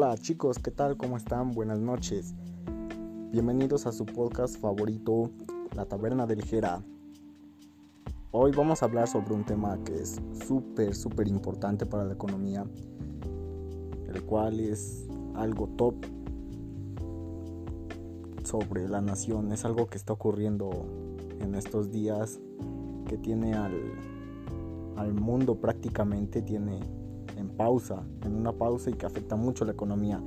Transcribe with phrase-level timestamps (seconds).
[0.00, 0.96] Hola chicos, ¿qué tal?
[0.96, 1.50] ¿Cómo están?
[1.50, 2.32] Buenas noches.
[3.32, 5.32] Bienvenidos a su podcast favorito,
[5.74, 6.84] La Taberna de Ligera.
[8.30, 12.64] Hoy vamos a hablar sobre un tema que es súper, súper importante para la economía,
[14.06, 15.96] el cual es algo top
[18.44, 20.70] sobre la nación, es algo que está ocurriendo
[21.40, 22.38] en estos días
[23.08, 23.74] que tiene al,
[24.94, 26.97] al mundo prácticamente, tiene
[27.38, 30.20] en pausa, en una pausa y que afecta mucho la economía.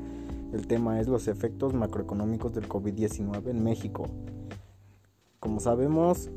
[0.54, 4.06] El tema es los efectos macroeconómicos del COVID-19 en México.
[5.40, 6.30] Como sabemos,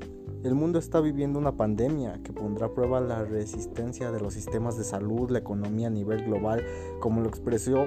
[0.44, 4.76] el mundo está viviendo una pandemia que pondrá a prueba la resistencia de los sistemas
[4.76, 6.62] de salud, la economía a nivel global,
[7.00, 7.86] como lo expresó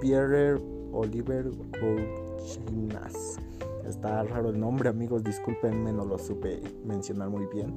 [0.00, 0.60] Pierre
[0.92, 3.38] Oliver Gouchinas.
[3.86, 7.74] Está raro el nombre, amigos, discúlpenme, no lo supe mencionar muy bien.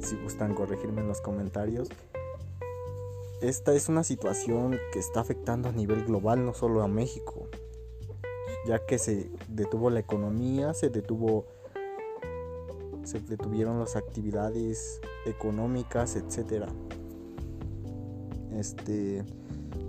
[0.00, 1.88] Si gustan corregirme en los comentarios.
[3.40, 7.46] Esta es una situación que está afectando a nivel global, no solo a México,
[8.66, 11.46] ya que se detuvo la economía, se detuvo
[13.04, 16.66] se detuvieron las actividades económicas, etcétera.
[18.52, 19.24] Este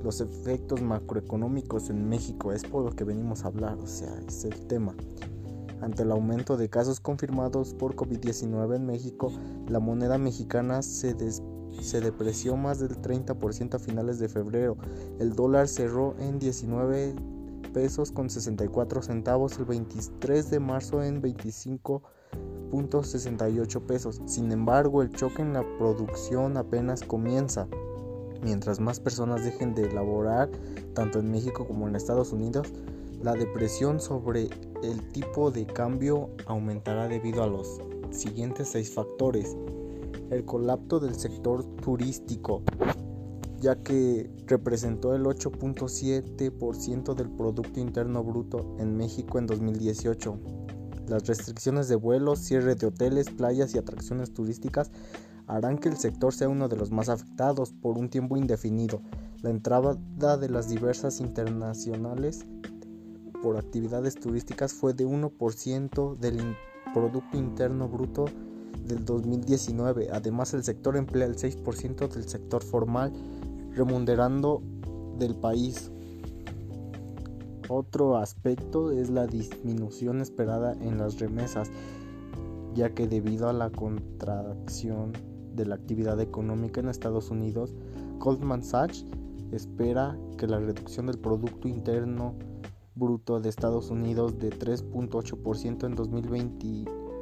[0.03, 4.45] los efectos macroeconómicos en México es por lo que venimos a hablar, o sea, es
[4.45, 4.95] el tema.
[5.81, 9.31] Ante el aumento de casos confirmados por COVID-19 en México,
[9.67, 11.41] la moneda mexicana se des
[11.81, 14.77] se depreció más del 30% a finales de febrero.
[15.19, 17.15] El dólar cerró en 19
[17.73, 24.21] pesos con 64 centavos el 23 de marzo en 25.68 pesos.
[24.25, 27.67] Sin embargo, el choque en la producción apenas comienza.
[28.41, 30.49] Mientras más personas dejen de elaborar,
[30.93, 32.73] tanto en México como en Estados Unidos,
[33.21, 34.49] la depresión sobre
[34.81, 37.81] el tipo de cambio aumentará debido a los
[38.11, 39.57] siguientes seis factores
[40.30, 42.63] el colapso del sector turístico,
[43.59, 50.39] ya que representó el 8.7% del Producto Interno Bruto en México en 2018.
[51.08, 54.92] Las restricciones de vuelos, cierre de hoteles, playas y atracciones turísticas
[55.48, 59.02] harán que el sector sea uno de los más afectados por un tiempo indefinido.
[59.42, 59.95] La entrada
[60.37, 62.45] de las diversas internacionales
[63.42, 66.55] por actividades turísticas fue de 1% del
[66.93, 68.26] Producto Interno Bruto
[68.85, 70.09] del 2019.
[70.11, 73.11] Además, el sector emplea el 6% del sector formal
[73.73, 74.61] remunerando
[75.17, 75.91] del país.
[77.67, 81.69] Otro aspecto es la disminución esperada en las remesas,
[82.73, 85.13] ya que debido a la contracción
[85.55, 87.75] de la actividad económica en Estados Unidos,
[88.17, 89.05] Goldman Sachs
[89.51, 92.33] espera que la reducción del Producto Interno
[92.95, 96.67] Bruto de Estados Unidos de 3.8% en 2020,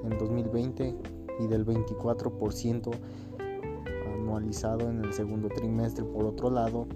[0.04, 0.98] en 2020
[1.40, 2.92] y del 24%
[4.16, 6.04] anualizado en el segundo trimestre.
[6.04, 6.88] Por otro lado,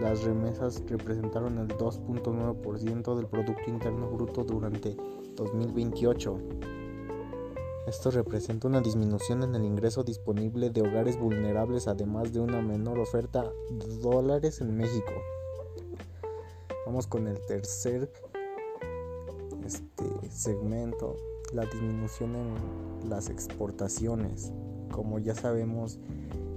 [0.00, 4.96] las remesas representaron el 2.9% del Producto Interno Bruto durante
[5.36, 6.38] 2028.
[7.86, 12.98] Esto representa una disminución en el ingreso disponible de hogares vulnerables, además de una menor
[12.98, 15.12] oferta de dólares en México.
[16.86, 18.10] Vamos con el tercer
[19.64, 21.16] este, segmento
[21.52, 24.52] la disminución en las exportaciones.
[24.90, 25.98] Como ya sabemos,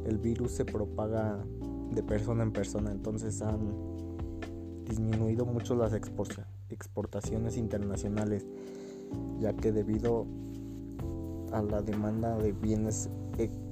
[0.05, 1.43] el virus se propaga
[1.91, 3.73] de persona en persona, entonces han
[4.85, 8.45] disminuido mucho las exportaciones internacionales,
[9.39, 10.25] ya que debido
[11.51, 13.09] a la demanda de bienes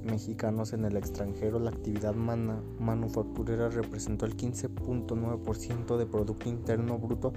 [0.03, 7.34] mexicanos en el extranjero, la actividad manufacturera representó el 15.9% de Producto Interno Bruto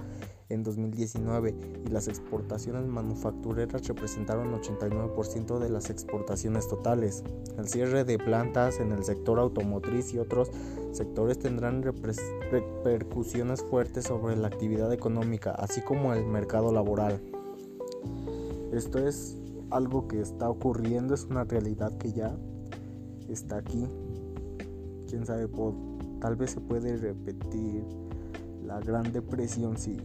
[0.49, 1.55] en 2019
[1.85, 7.23] y las exportaciones manufactureras representaron 89% de las exportaciones totales.
[7.57, 10.49] El cierre de plantas en el sector automotriz y otros
[10.91, 17.21] sectores tendrán repercusiones fuertes sobre la actividad económica, así como el mercado laboral.
[18.71, 19.37] Esto es
[19.71, 22.37] algo que está ocurriendo, es una realidad que ya
[23.27, 23.87] está aquí.
[25.07, 25.49] Quién sabe,
[26.19, 27.83] tal vez se puede repetir
[28.63, 29.97] la Gran Depresión si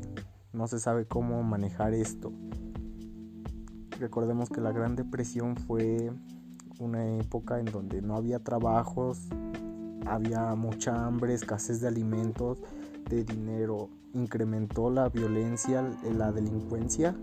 [0.52, 2.32] no se sabe cómo manejar esto.
[3.98, 6.12] Recordemos que la Gran Depresión fue
[6.78, 9.28] una época en donde no había trabajos,
[10.06, 12.62] había mucha hambre, escasez de alimentos,
[13.08, 15.84] de dinero, incrementó la violencia,
[16.16, 17.16] la delincuencia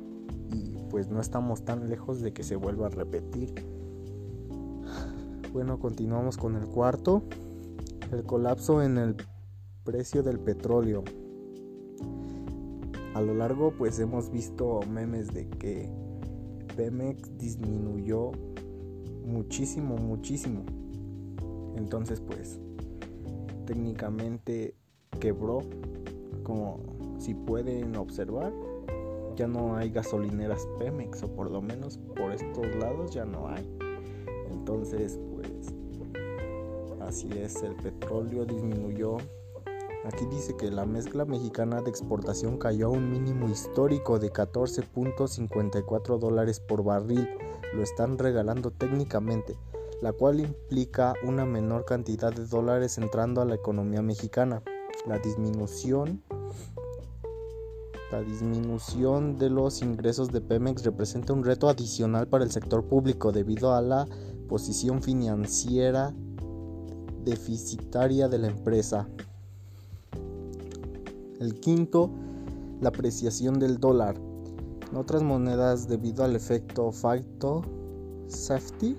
[0.51, 3.53] y pues no estamos tan lejos de que se vuelva a repetir.
[5.53, 7.23] Bueno, continuamos con el cuarto,
[8.11, 9.15] el colapso en el
[9.83, 11.03] precio del petróleo.
[13.13, 15.89] A lo largo pues hemos visto memes de que
[16.75, 18.31] Pemex disminuyó
[19.25, 20.63] muchísimo, muchísimo.
[21.75, 22.59] Entonces pues
[23.65, 24.75] técnicamente
[25.19, 25.61] quebró
[26.43, 26.79] como
[27.17, 28.53] si pueden observar,
[29.39, 33.65] ya no hay gasolineras Pemex, o por lo menos por estos lados ya no hay.
[34.51, 35.49] Entonces, pues,
[36.99, 39.15] así es, el petróleo disminuyó.
[40.03, 46.19] Aquí dice que la mezcla mexicana de exportación cayó a un mínimo histórico de 14.54
[46.19, 47.29] dólares por barril.
[47.73, 49.55] Lo están regalando técnicamente,
[50.01, 54.63] la cual implica una menor cantidad de dólares entrando a la economía mexicana.
[55.07, 56.23] La disminución
[58.11, 63.31] la disminución de los ingresos de Pemex representa un reto adicional para el sector público
[63.31, 64.07] debido a la
[64.47, 66.13] posición financiera
[67.23, 69.07] deficitaria de la empresa.
[71.39, 72.09] El quinto,
[72.81, 74.15] la apreciación del dólar.
[74.89, 77.61] En otras monedas, debido al efecto facto
[78.27, 78.97] safety,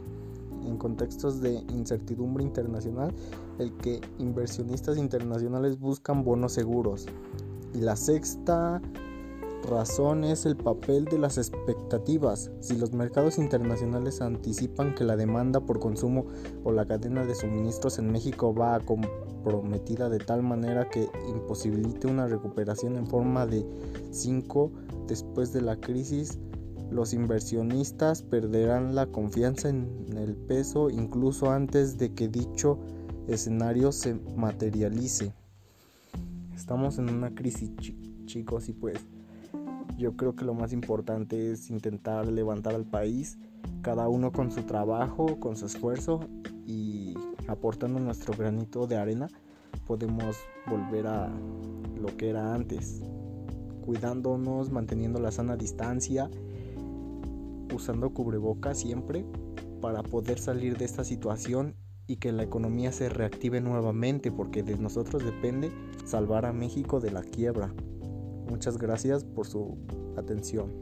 [0.64, 3.12] en contextos de incertidumbre internacional,
[3.58, 7.06] el que inversionistas internacionales buscan bonos seguros.
[7.74, 8.80] Y la sexta
[9.68, 12.50] razón es el papel de las expectativas.
[12.60, 16.26] Si los mercados internacionales anticipan que la demanda por consumo
[16.64, 22.26] o la cadena de suministros en México va comprometida de tal manera que imposibilite una
[22.26, 23.64] recuperación en forma de
[24.10, 24.70] 5
[25.06, 26.38] después de la crisis,
[26.90, 32.78] los inversionistas perderán la confianza en el peso incluso antes de que dicho
[33.28, 35.32] escenario se materialice.
[36.60, 37.70] Estamos en una crisis,
[38.26, 38.98] chicos, y pues
[39.96, 43.38] yo creo que lo más importante es intentar levantar al país,
[43.80, 46.20] cada uno con su trabajo, con su esfuerzo
[46.66, 47.14] y
[47.48, 49.28] aportando nuestro granito de arena,
[49.86, 50.36] podemos
[50.68, 51.32] volver a
[51.98, 53.00] lo que era antes,
[53.80, 56.30] cuidándonos, manteniendo la sana distancia,
[57.74, 59.24] usando cubrebocas siempre
[59.80, 61.74] para poder salir de esta situación
[62.10, 65.70] y que la economía se reactive nuevamente, porque de nosotros depende
[66.04, 67.72] salvar a México de la quiebra.
[68.48, 69.78] Muchas gracias por su
[70.16, 70.72] atención.